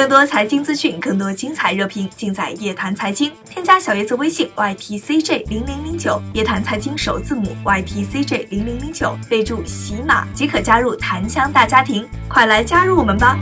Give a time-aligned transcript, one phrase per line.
[0.00, 3.30] 更多财经资讯，更多精彩热评，尽在夜谈财经。
[3.44, 13.38] 添加小叶子微信 ytcj 零零零九，夜谈财经首字母 ytcj 零零零九，备注喜马即可加入檀香大家庭，快来加入我们吧！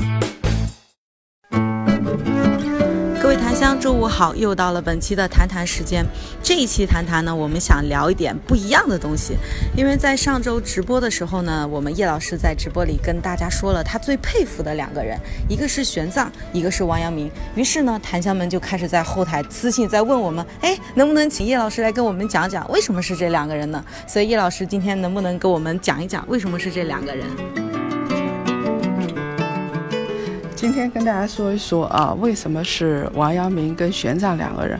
[3.88, 6.04] 中午，好，又到了本期的谈谈时间。
[6.42, 9.34] 这一期谈谈呢，我们想聊一点不一样的东西。
[9.74, 17.30] 因为在上周直播的时候呢，我们叶老师在直播里跟大家说了他最佩服的两个人，一个是玄奘，一个是王阳明。
[17.54, 23.82] 于是呢，檀香们就开始在后台私信在问我们，哎，能不能请叶老师来跟我们讲讲为什么是这两个人呢？
[24.06, 27.26] 所以叶老师今天能不能跟我们讲一讲为什么是这两个人？
[30.60, 34.76] 今天跟大家说一说啊，为什么是王阳明跟玄奘两个人？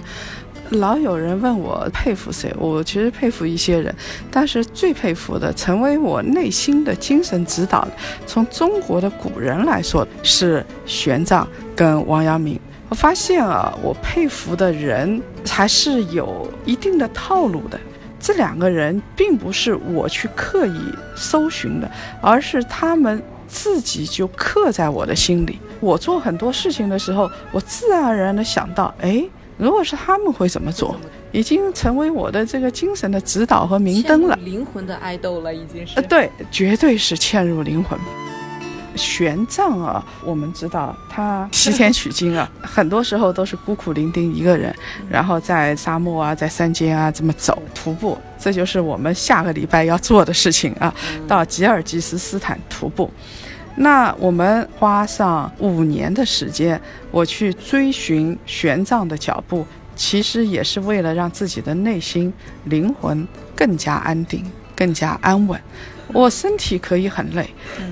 [0.71, 3.95] 老有人问我佩服谁，我其实佩服一些人，
[4.29, 7.87] 但是最佩服的，成为我内心的精神指导，
[8.27, 12.59] 从中国的古人来说是玄奘跟王阳明。
[12.89, 17.79] 我发现啊，我佩服的人还是有一定的套路的。
[18.19, 20.81] 这两个人并不是我去刻意
[21.15, 21.89] 搜寻的，
[22.21, 25.59] 而是他们自己就刻在我的心里。
[25.81, 29.25] 我做很多事情的时候，我自然而然的想到，哎，
[29.57, 30.95] 如果是他们会怎么做，
[31.33, 35.95] 已经成为我的这个精神的指导和明灯了，灵魂的爱豆了，已经是。
[35.97, 37.99] 呃，对，绝对是嵌入灵魂。
[38.99, 44.75] 玄奘啊，我们知道他 西天取经啊，很多时候都是孤苦伶仃一个人，
[45.09, 50.93] 然后在沙漠啊，在山间啊这么走徒步，这就是我们下个礼拜要做的事情啊，
[51.27, 53.11] 到吉尔吉斯斯坦徒步。
[53.77, 56.81] 那我们花上五年的时间，
[57.13, 62.33] 我去追寻玄奘的脚步，其实也是为了让自己的内心
[62.65, 64.45] 灵魂更加安定、
[64.75, 65.61] 更加安稳。
[66.13, 67.49] 我身体可以很累，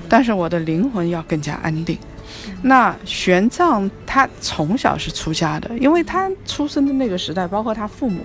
[0.09, 1.97] 但是我的灵魂要更加安定。
[2.61, 8.21] 那玄奘他从小是出家的，因为他出生的那个时代，包括他父母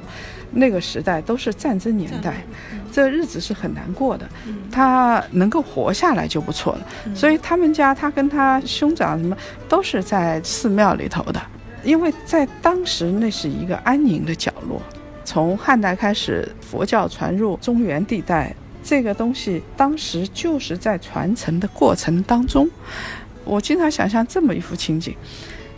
[0.53, 2.43] 那个时代都是战争年代，
[2.91, 4.29] 这日子是很难过的。
[4.71, 6.87] 他能够活下来就不错了。
[7.15, 9.37] 所以他们家他跟他兄长什么
[9.69, 11.41] 都是在寺庙里头的，
[11.85, 14.81] 因为在当时那是一个安宁的角落。
[15.25, 22.69] 从汉代开始，佛教传入中原地带，这个东西当时就是在传承的过程当中。
[23.45, 25.17] 我经常想象这么一幅情景：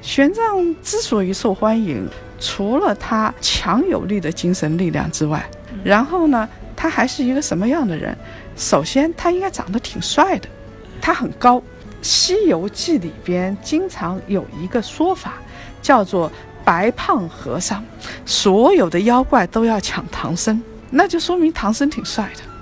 [0.02, 2.06] 玄奘之所以受欢迎，
[2.38, 5.44] 除了他强有力的精神力量之外，
[5.82, 8.16] 然后呢，他还是一个什么样的人？
[8.56, 10.48] 首先，他应该长得挺帅的，
[11.00, 11.58] 他很高。
[12.06, 15.34] 《西游记》里边经常有一个说法，
[15.80, 16.30] 叫做
[16.62, 17.82] “白胖和尚”，
[18.26, 22.53] 所有的妖怪都要抢唐僧，那就说明唐僧挺帅的。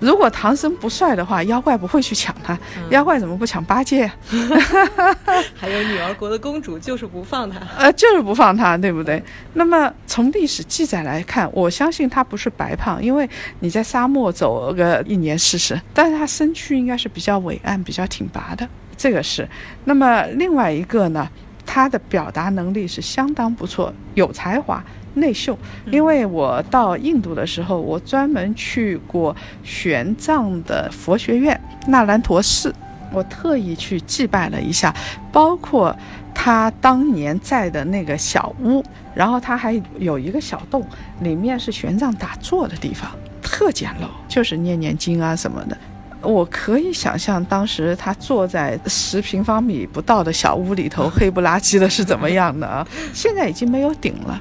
[0.00, 2.58] 如果唐僧不帅的话，妖怪不会去抢他。
[2.88, 4.10] 妖怪怎么不抢八戒？
[5.54, 9.22] 还有女儿国的公主就是不放他，呃，就是不放他，对不对？
[9.54, 13.28] 那么从历史记载来看，我相信他不是白胖，因为
[13.60, 18.66] 你在沙漠走个一年试试，但是他身躯应该是比较伟岸、比较挺拔的，
[18.96, 19.46] 这个是。
[19.84, 21.28] 那么另外一个呢，
[21.66, 24.82] 他的表达能力是相当不错，有才华。
[25.14, 25.58] 内秀，
[25.90, 32.74] 因为我到印度的时候，我专门去过玄奘的佛学院纳兰陀寺，
[33.12, 34.94] 我特意去祭拜了一下，
[35.32, 35.94] 包括
[36.34, 38.82] 他当年在的那个小屋，
[39.14, 40.84] 然后他还有一个小洞，
[41.20, 43.10] 里面是玄奘打坐的地方，
[43.42, 45.76] 特简陋，就是念念经啊什么的。
[46.22, 52.86] 我可以想象当时他坐在十平方米不到的小屋里头，黑不拉几的是怎么样的啊？
[53.14, 54.38] 现在已经没有顶了。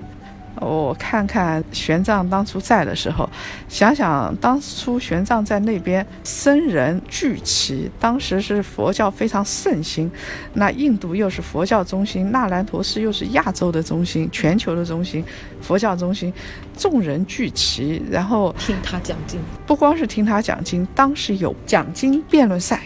[0.62, 3.30] 我看看玄奘当初在的时候，
[3.68, 10.10] 想想当初玄奘在那边，僧人聚齐，当时是佛教非常盛行，
[10.54, 15.24] 那印度又是佛教中心，那兰陀寺又是亚洲的中心，全球的中心，
[15.62, 16.34] 佛教中心，
[16.78, 22.82] 众人聚齐，然后 听他讲经，不光是听他讲经，当时有讲经辩论赛，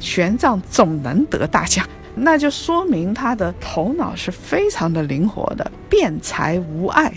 [0.00, 1.86] 玄奘总能得大奖。
[2.14, 7.12] 那就说明他的头脑是非常的灵活的，辩才无碍，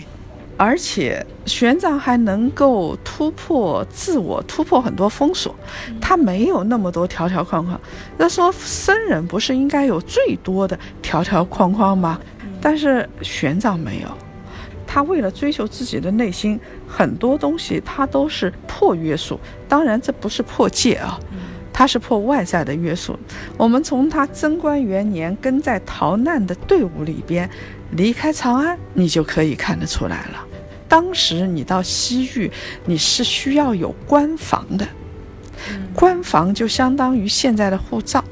[0.56, 5.54] 而且玄奘还能够突破自我，突破很多封锁。
[6.00, 7.80] 他没有那么多条条框框。
[8.16, 12.20] 那说僧人不是应该有最多的条条框框吗？
[12.60, 14.08] 但是玄奘没有，
[14.86, 19.40] 他为了追求自己的内心，很多东西他都是破约束。
[19.68, 21.18] 当然这不是破戒啊。
[21.82, 23.18] 他是破外在的约束。
[23.56, 27.50] 我们从他贞观元年跟在逃难的队伍里边
[27.96, 30.46] 离开长安，你就可以看得出来了。
[30.86, 32.48] 当时你到西域，
[32.84, 34.86] 你是需要有官房的，
[35.92, 38.22] 官房就相当于现在的护照，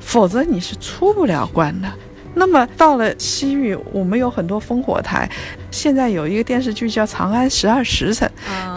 [0.00, 1.92] 否则你是出不了关的。
[2.32, 5.30] 那么到了西域，我们有很多烽火台。
[5.74, 8.30] 现在有一个电视剧叫《长安十二时辰》，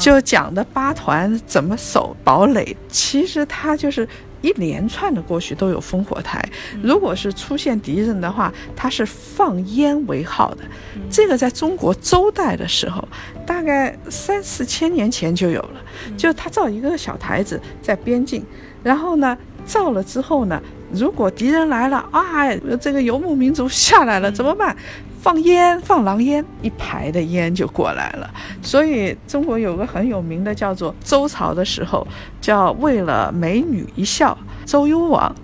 [0.04, 2.76] 就讲的八团怎么守堡垒。
[2.90, 4.08] 其实它就是
[4.42, 6.44] 一连串的过去都有烽火台。
[6.82, 10.64] 如果是出现敌人的话，它是放烟为号的。
[11.08, 13.08] 这个在中国周代的时候，
[13.46, 15.80] 大概三四千年前就有了。
[16.18, 18.44] 就他造一个小台子在边境，
[18.82, 20.60] 然后呢，造了之后呢。
[20.90, 22.48] 如果敌人来了啊，
[22.80, 24.74] 这个游牧民族下来了怎么办？
[25.22, 28.30] 放烟，放狼烟，一排的烟就过来了。
[28.62, 32.08] 所以中国有个很有名的，叫做周朝的时候，
[32.40, 35.36] 叫为了美女一笑，周幽王，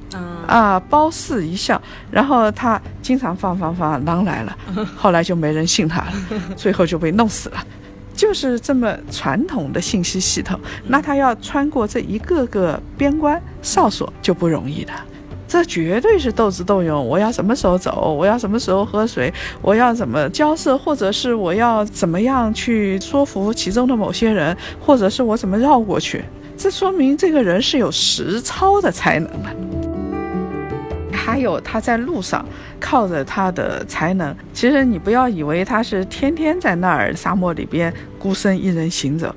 [0.47, 1.81] 啊，褒姒一笑，
[2.11, 4.57] 然后他经常放放放，狼来了，
[4.95, 6.13] 后来就没人信他了，
[6.55, 7.63] 最后就被弄死了。
[8.15, 14.93] 就是这么传统的信息系统，那他要穿过这一个个边关哨所就不容易的。
[15.53, 17.07] 这绝对是斗智斗勇。
[17.07, 18.11] 我要什么时候走？
[18.17, 19.31] 我要什么时候喝水？
[19.61, 20.75] 我要怎么交涉？
[20.75, 24.57] 或者是我要怎么样去说服其中的某些人？
[24.83, 26.25] 或者是我怎么绕过去？
[26.57, 29.55] 这说明这个人是有实操的才能的。
[31.11, 32.43] 还有他在路上
[32.79, 39.33] 靠着他的才能，其实你不要以为他是天天在那儿沙漠里边孤身一人行走，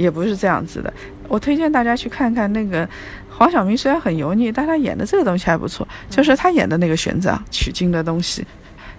[0.00, 0.92] 也不是这样子的。
[1.28, 2.88] 我推荐大家去看看那个。
[3.32, 8.46] 黄晓明虽然很油腻，但他演的这个东西还不错，就是他演的那个玄奘取经的东西。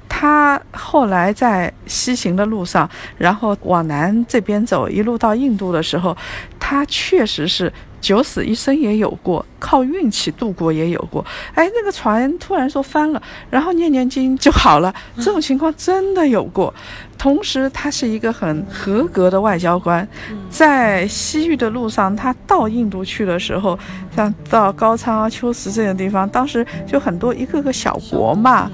[0.10, 2.90] 他后来在西行的路上，
[3.20, 6.18] 然后往南这边走，一路到印度的时候，
[6.60, 7.72] 他确实是。
[8.02, 11.24] 九死一生也有过，靠运气度过也有过。
[11.54, 14.94] 哎，那个船突然说翻了，然后念念经就好了。
[15.18, 16.74] 这种情况真的有过。
[17.18, 20.06] 同时，他是一个很合格的外交官，
[20.50, 23.78] 在西域的路上，他到印度去的时候，
[24.16, 28.72] 像到高昌啊、秋实这些地方，当时就很多一个个小国嘛。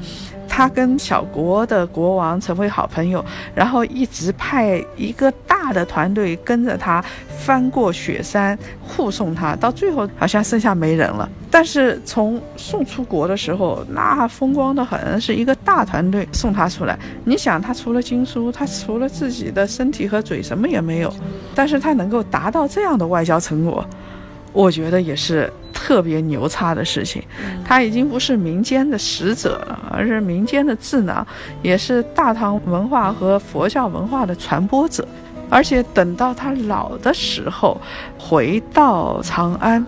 [0.50, 3.24] 他跟小国的国王成为好朋友，
[3.54, 7.04] 然后一直派一个大的团队跟着他
[7.40, 11.28] 翻过雪山护送他，到最后好像剩下没人了。
[11.50, 16.98] 但是从送出国的时候，那风光的很，是一个大团队送他出来。
[17.26, 21.12] 你想，他除了经书，他除了自己的身体和嘴，什么也没有，
[21.56, 23.84] 但是他能够达到这样的外交成果，
[24.54, 25.52] 我觉得也是。
[25.74, 27.22] 特别牛叉的事情，
[27.64, 31.26] 他已经不是民间的使者了，而是民间的智囊，
[31.62, 35.08] 也是大唐文化和佛教文化的传播者。
[35.50, 37.80] 而且等到他老的时候，
[38.18, 39.86] 回到长安，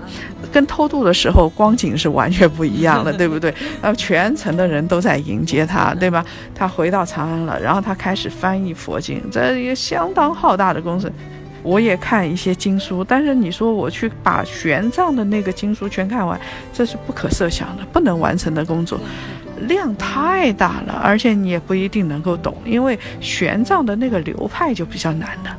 [0.52, 3.54] 跟偷渡的时候光景是完全不一样的， 对不对？
[3.82, 6.24] 呃，全城的人都在迎接他，对吧？
[6.56, 11.12] 他回到长安了，然后他开始翻译佛经，这一个相当浩大的工程。
[11.62, 16.40] 我也看一些经书，但是你说我去把玄奘的那个经书全看完，
[16.72, 18.98] 这是不可设想的，不能完成的工作，
[19.68, 25.50] 量太大了，而且你也不一定能够懂，因为玄奘的那个流派就比较难的。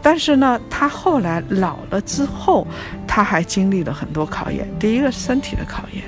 [0.00, 2.66] 但是呢，他后来老了之后，
[3.06, 6.02] 他还经历了很多考验，第一个是身体的考验。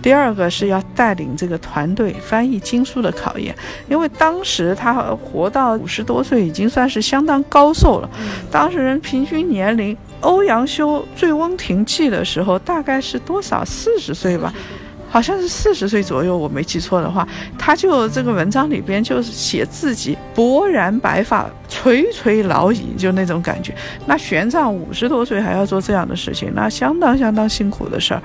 [0.00, 3.54] 第二个是要带领这个团队翻译经书的考验，
[3.88, 8.08] 因为当时他活到五十多岁，已经算是相当高寿了。
[8.48, 13.64] 当时人平均年龄，欧阳修《醉翁亭记》的时候大概是多少？
[13.64, 14.54] 四十岁吧，
[15.08, 17.26] 好像是四十岁左右，我没记错的话。
[17.58, 23.74] 他就这个文章里边就是写自己勃然白发，垂垂老矣，就那种感觉。
[24.06, 28.22] 那玄奘五十多岁还要做这样的事情，那相当相当辛苦的事儿。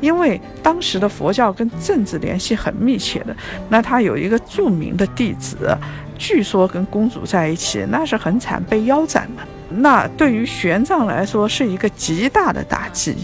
[0.00, 3.36] 因为当时的佛教跟政治联系很密切的，
[3.68, 5.76] 那他有一个著名的弟子，
[6.18, 9.42] 据说跟公主在一起，那是很惨，被腰斩的。
[9.70, 13.16] 那对于玄奘来说是一个极大的打击。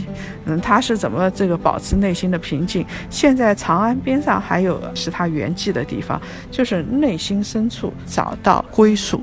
[0.47, 2.87] 嗯，他是怎么这个保持内心的平静？
[3.11, 6.21] 现在长安边上还有是他圆寂的地方，
[6.51, 9.21] 就是内心深处找到归宿，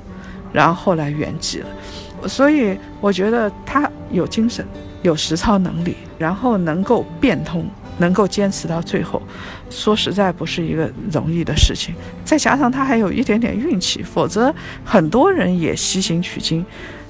[0.52, 2.28] 然后后来圆寂了。
[2.28, 4.66] 所以我觉得他有精神。
[5.04, 7.66] 有实操能力，然后能够变通，
[7.98, 9.22] 能够坚持到最后，
[9.70, 11.94] 说实在不是一个容易的事情。
[12.24, 16.66] 再加上他还有一点点运气，否则很多人也西行取经，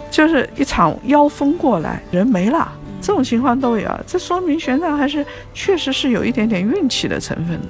[0.10, 2.72] 就是一场妖风过来，人没了，
[3.02, 3.90] 这种情况都有。
[4.06, 7.70] 这说明玄奘还是确实是有一点点运气的成分的，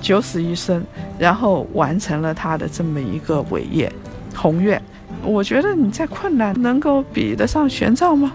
[0.00, 0.84] 九死一生，
[1.18, 3.92] 然后完成了他的这么一个伟业
[4.34, 4.82] 宏愿。
[5.24, 8.32] 我觉得你再困难，能够比得上玄奘吗？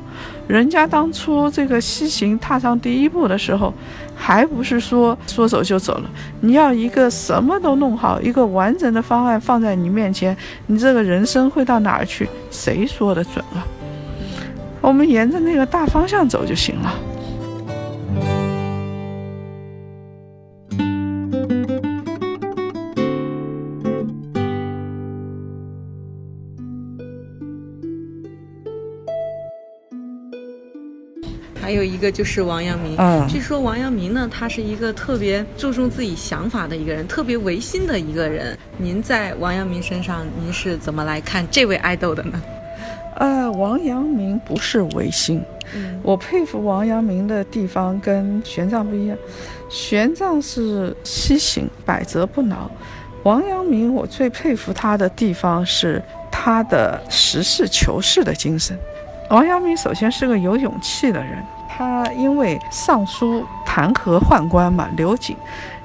[0.47, 3.73] 人家当初这个西行踏上第一步的时候，
[4.15, 6.09] 还不是说说走就走了？
[6.41, 10.35] 你要一个什么都弄好，一个完整的方案放在你面前，
[10.67, 12.27] 你这个人生会到哪儿去？
[12.51, 13.65] 谁说的准啊？
[14.81, 16.93] 我们沿着那个大方向走就行了。
[31.63, 38.57] 还有一个就是王阳明，嗯据说王阳明呢，他是一个特别注重自己想法的一个人，特别唯心的一个人。
[38.77, 42.41] 您在王阳明身上，您是怎么来看这位爱豆的呢？
[43.15, 45.41] 呃，王阳明不是唯心，
[45.73, 49.17] 嗯我佩服王阳明的地方跟玄奘不一样，
[49.69, 52.69] 玄奘是西行，百折不挠。
[53.23, 58.77] 王阳明，我最佩服他的地方是他的实事求是的精神。
[59.33, 65.35] 王阳明首先是个有勇气的人，他因为上书弹劾宦官嘛，刘瑾，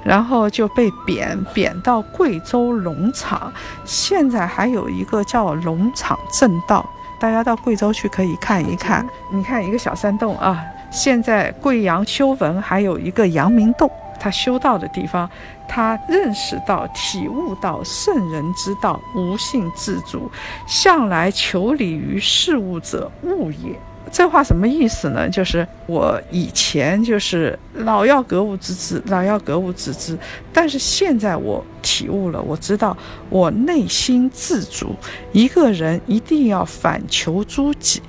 [0.03, 3.51] 然后就被贬，贬到贵州龙场，
[3.85, 6.87] 现在还有一个叫龙场正道，
[7.19, 9.03] 大家到贵州去可以看一看。
[9.31, 13.89] 你看一个小山洞啊，现在贵阳修文还有一个阳明洞，
[14.19, 15.29] 他修道的地方，
[15.67, 20.29] 他认识到、体悟到圣人之道，无性自主，
[20.67, 23.79] 向来求理于事物者物也。
[24.11, 25.29] 这话什么意思呢？
[25.29, 30.17] 就是我以前就是老要格物致知，老要格物致知，
[30.51, 32.97] 但是现在我体悟了，我知道
[33.29, 34.95] 我内心自主，
[35.31, 38.01] 一个人一定要反求诸己，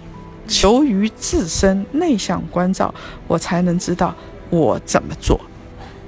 [0.48, 2.94] 求于自身，内向关照，
[3.26, 4.14] 我才能知道
[4.48, 5.38] 我怎么做。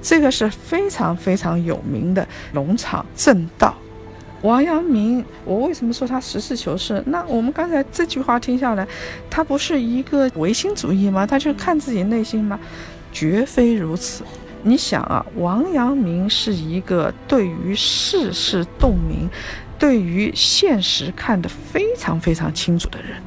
[0.03, 3.73] 这个是非常非常有名的农场正道。
[4.41, 7.01] 王阳明，我为什么说他实事求是？
[7.07, 8.85] 那我们刚才这句话听下来，
[9.29, 11.25] 他不是一个唯心主义吗？
[11.25, 12.59] 他就看自己内心吗？
[13.13, 14.25] 绝非如此。
[14.61, 19.29] 你想啊，王阳明是一个对于世事洞明、
[19.79, 23.21] 对于现实看得非常非常清楚的人。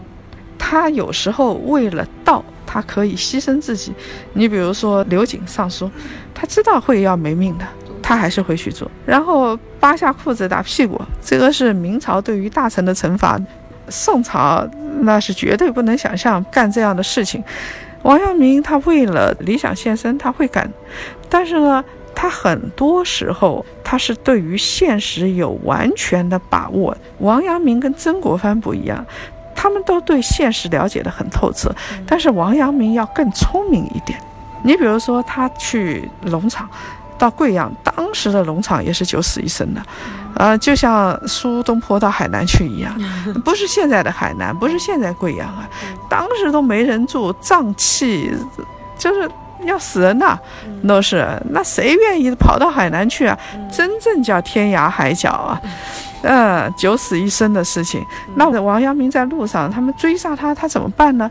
[0.58, 3.94] 他有时候为了道，他可以牺牲自己。
[4.32, 5.90] 你比如说刘瑾上书，
[6.34, 7.64] 他知道会要没命的，
[8.02, 8.90] 他还是会去做。
[9.06, 13.40] 然后扒下裤子打屁股，这个是明朝对于大臣的惩罚。
[13.88, 14.68] 宋朝
[15.02, 17.42] 那是绝对不能想象干这样的事情。
[18.02, 20.68] 王阳明他为了理想献身，他会干，
[21.28, 26.96] 但是呢，他很多时候他是对于现实有完全的把握。
[27.18, 29.04] 王阳明跟曾国藩不一样。
[29.66, 31.74] 他们都对现实了解的很透彻，
[32.06, 34.16] 但是王阳明要更聪明一点。
[34.62, 36.70] 你比如说，他去农场，
[37.18, 39.82] 到贵阳，当时的农场也是九死一生的，
[40.36, 42.96] 呃，就像苏东坡到海南去一样，
[43.44, 45.68] 不是现在的海南，不是现在贵阳啊，
[46.08, 48.32] 当时都没人住，瘴气
[48.96, 49.28] 就是
[49.64, 50.38] 要死人呐，
[50.86, 51.26] 都是。
[51.50, 53.36] 那谁愿意跑到海南去啊？
[53.68, 55.60] 真正叫天涯海角啊！
[56.22, 58.04] 嗯，九死一生的事情。
[58.34, 61.30] 那王阳明在路上，他们追杀他，他怎么办呢？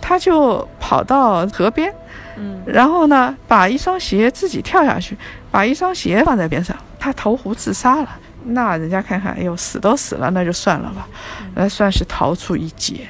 [0.00, 1.92] 他就跑到河边，
[2.36, 5.16] 嗯，然后呢，把一双鞋自己跳下去，
[5.50, 8.08] 把一双鞋放在边上，他投湖自杀了。
[8.44, 11.08] 那人家看看，哎呦，死都死了，那就算了吧，
[11.54, 13.08] 那算是逃出一劫。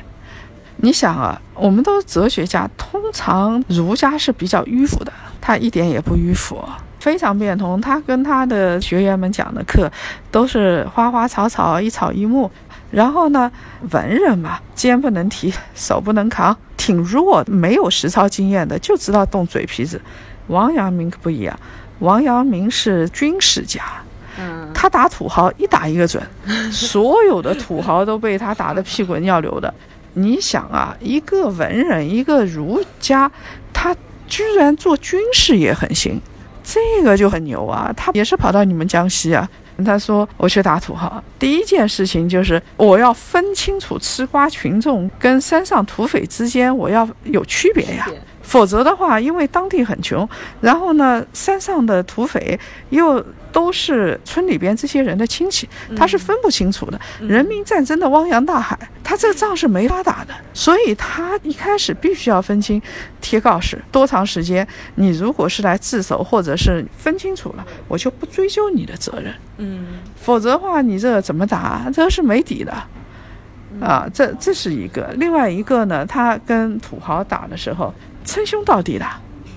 [0.76, 6.62] 你想啊，我们都是哲学家，通常儒家是比较迂腐的，他一点也不迂腐。
[7.06, 9.88] 非常变通，他跟他的学员们讲的课
[10.28, 12.50] 都是花花草草一草一木。
[12.90, 13.48] 然后呢，
[13.92, 20.00] 文人嘛，肩不能提，手不能扛，挺弱，没有实操经验的，就知道动嘴皮子。
[20.48, 21.56] 王阳明可不一样，
[22.00, 23.84] 王阳明是军事家，
[24.36, 26.20] 嗯，他打土豪一打一个准，
[26.72, 29.72] 所有的土豪都被他打得屁滚尿流的。
[30.14, 33.30] 你想啊，一个文人，一个儒家，
[33.72, 33.94] 他
[34.26, 36.20] 居然做军事也很行。
[36.68, 37.94] 这个就很牛啊！
[37.96, 39.48] 他也是跑到你们江西啊。
[39.84, 48.08] 他说：“我去打土豪，第一件事情就是我要分清楚吃瓜群众跟山上土匪之间，我要有区别呀。
[48.42, 50.26] 否则的话，因为当地很穷，
[50.60, 52.58] 然后呢，山上的土匪
[52.88, 53.22] 又
[53.56, 57.00] 都是村里边这些人的亲戚，他是分不清楚的。
[57.20, 62.82] 人民战争的汪洋大海，他这个仗是没法打的，所以他一开始必须要分清，
[63.18, 64.68] 贴告示多长时间。
[64.96, 69.34] 你如果是来自首，或者是分清楚了，我就不追究你的责任。
[69.56, 69.86] 嗯，
[70.20, 71.90] 否则的话，你这怎么打？
[71.90, 72.70] 这是没底的。
[73.80, 75.14] 啊，这这是一个。
[75.16, 77.94] 另外一个呢，他跟土豪打的时候。
[78.28, 79.06] 称兄道弟的，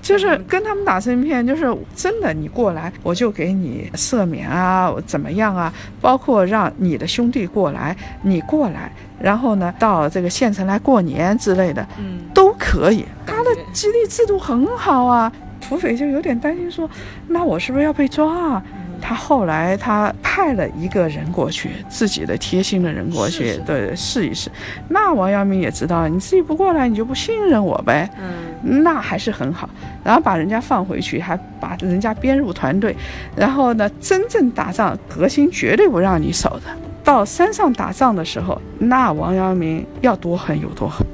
[0.02, 5.72] 就是跟他们打成一片，就是真的，你过来我就给你赦免啊，怎么样啊？
[6.00, 8.90] 包括让你的兄弟过来，你过来，
[9.20, 13.04] 然后呢，到这个县城来过年之类的，嗯，都可以。
[13.26, 15.30] 他的激励制度很好啊。
[15.60, 16.88] 土匪就有点担心说，
[17.28, 18.62] 那我是不是要被抓啊？
[19.00, 24.50] 他后来他派了一个人过去，自己的贴心的人过去，对，试一试。
[24.88, 28.10] 那王阳明也知道，你自己不过来，你就不信任我呗。
[28.18, 29.68] 嗯，那还是很好。
[30.04, 32.94] 然后把人家放回去，还把人家编入团队。
[33.36, 36.70] 然后呢，真正打仗，核心绝对不让你守的。
[37.02, 41.06] 到山上打仗的时候，那王阳明要多狠有多狠。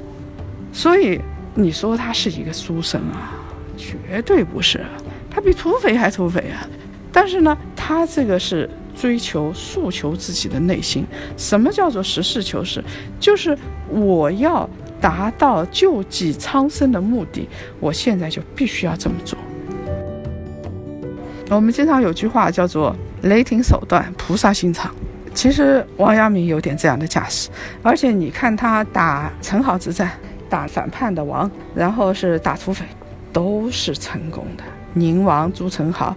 [0.71, 1.19] 所以
[1.55, 3.33] 你说他是一个书生啊，
[3.77, 4.85] 绝对不是，
[5.29, 6.67] 他比土匪还土匪啊。
[7.11, 11.05] 但是呢，他这个是追求诉求自己的内心。
[11.35, 12.83] 什么叫做实事求是？
[13.19, 13.57] 就是
[13.89, 17.47] 我要达到救济苍生的目的，
[17.79, 19.37] 我现在就必须要这么做。
[21.49, 24.93] 我们经常有句话叫做“雷霆手段，菩萨心肠”。
[25.33, 27.49] 其实王阳明有点这样的架势，
[27.83, 30.11] 而且你看他打陈豪之战，
[30.49, 32.83] 打反叛的王，然后是打土匪，
[33.31, 34.63] 都是成功的。
[34.93, 36.13] 宁王朱宸濠。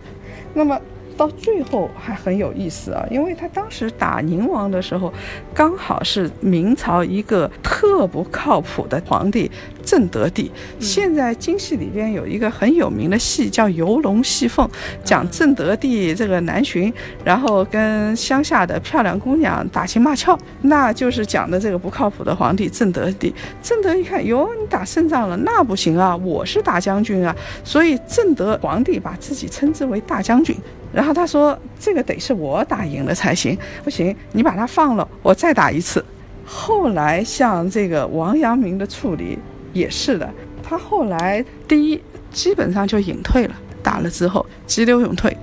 [0.55, 0.81] 那么
[1.21, 5.13] 到最后还很有意思啊，因为他当时打宁王的时候，
[5.53, 9.51] 刚好是明朝一个特不靠谱的皇帝
[9.91, 10.49] 正德帝。
[10.79, 14.65] 现在京戏里边有一个很有名的戏叫《游龙戏凤》，
[15.03, 16.93] 讲正德帝这个南巡，
[17.25, 23.35] 然后跟乡下的漂亮姑娘打情骂俏，那就是讲的这个不靠谱的皇帝正德帝。
[23.61, 30.57] 正德一看，哟，你打胜仗了，那不行啊，我是大将军啊，所以正德皇帝把自己称之为大将军。
[30.93, 36.05] 然后他说：“这个得是我打赢了才行，不行，你把他放了，我再打一次。”
[36.53, 39.39] 后来像这个王阳明的处理
[39.73, 40.29] 也是的，
[40.63, 42.01] 他后来第一
[42.31, 45.37] 基本上就隐退了，打了之后急流勇退。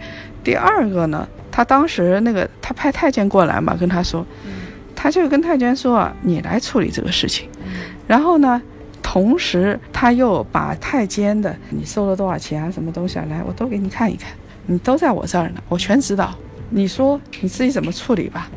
[0.43, 4.25] 第二个呢，他当时那个他派太监过来嘛，跟他说，
[4.95, 7.49] 他就跟太监说啊，你来处理这个事情。
[8.07, 8.61] 然后呢，
[9.01, 14.31] 同时他又把太监的你收了多少钱啊，什么东西啊，来，我都给你看一看。
[14.65, 16.33] 你都在我这儿呢，我全知道。
[16.69, 18.49] 你说你自己怎么处理吧？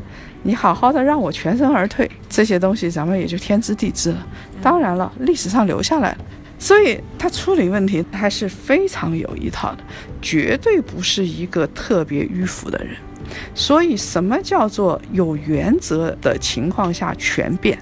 [0.42, 4.26] 你好好的让我全身而退，这些东西咱们也就天知地知了。
[4.62, 6.18] 当然了，历史上留下来了，
[6.59, 9.79] 所以他处理问题还是非常有一套的，
[10.22, 12.96] 绝对不是一个特别迂腐的人。
[13.55, 17.79] 所以，什么叫做有原则的情况下全变？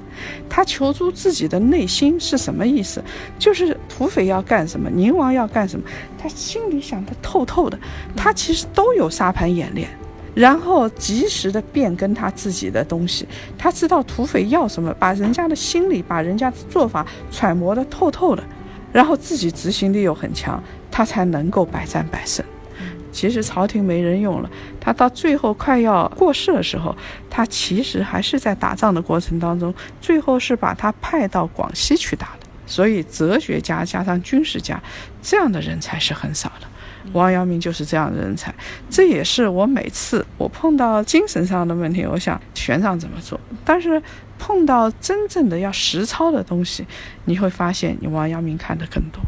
[0.46, 3.02] 他求助自己的内心是什么意思？
[3.38, 5.86] 就是土匪要干什么，宁王要干什么，
[6.18, 7.78] 他心里想的透透的。
[8.14, 9.88] 他其实都有沙盘演练，
[10.38, 13.26] 然后及时的变更他自己的东西。
[13.58, 18.44] 他知道土匪要什么，把人家的心理，把人家的做法揣摩的透透的，
[18.92, 22.44] 然后自己执行力又很强，他才能够百战百胜。
[23.10, 24.48] 其实朝廷没人用了，
[24.78, 26.94] 他到最后快要过世的时候，
[27.28, 32.46] 他其实还是在打仗的过程当中，最后是把他派到广西去打的。
[32.64, 34.80] 所以哲学家加上军事家，
[35.20, 36.67] 这样的人才是很少的。
[37.12, 38.54] 王阳明就是这样的人才，
[38.90, 43.38] 这也是我每次我碰到精神上的问题，我想玄奘怎么做。
[43.64, 44.02] 但是
[44.38, 46.86] 碰到真正的要实操的东西，
[47.24, 49.20] 你会发现你王阳明看的更多。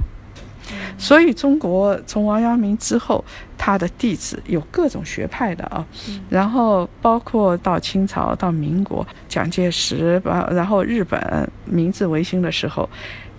[0.97, 3.25] 所以，中国从王阳明之后，
[3.59, 5.85] 他的弟子有各种学派的啊，
[6.29, 12.89] 然后包括到清朝、到民国，蒋介石，然后日本明治维新的时候，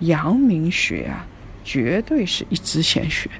[0.00, 1.24] 阳明学啊，
[1.64, 3.30] 绝对是一支鲜血。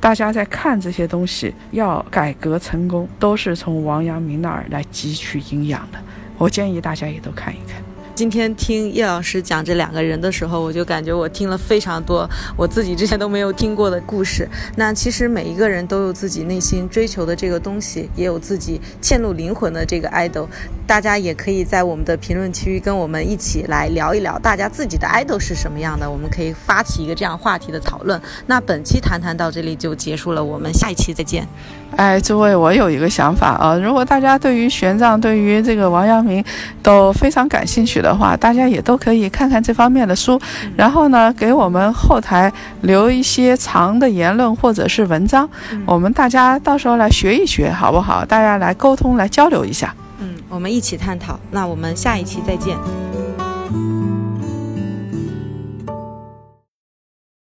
[0.00, 5.98] 大家在看这些东西，要改革成功，都是从王阳明那儿来汲取营养的。
[6.38, 7.82] 我建议大家也都看一看。
[8.16, 12.26] 今天听叶老师讲这两个人的时候，我就感觉我听了非常多
[12.56, 14.48] 我自己之前都没有听过的故事。
[14.74, 20.46] 那其实每一个人都有自己内心追求的这个东西，也有自己嵌入灵魂的这个 idol。
[20.86, 28.18] 大家也可以在我们的评论区跟我们一起来聊一聊，大家自己的 idol 是什么样的，我们可以发起一个这样话题的讨论。
[28.46, 31.46] 那本期谈谈到这里就结束了，我们下一期再见。
[31.94, 36.42] 哎，诸位，我有一个想法啊，如果大家对于玄奘、对于这个王阳明
[36.82, 40.40] 都非常感兴趣的话，大家也都可以看看这方面的书，
[40.76, 45.48] 然后呢，给我们后台留一些长的言论或者是文章，
[45.84, 48.24] 我们大家到时候来学一学，好不好？
[48.24, 49.92] 大家来沟通、来交流一下。
[50.20, 51.38] 嗯，我们一起探讨。
[51.50, 52.76] 那我们下一期再见。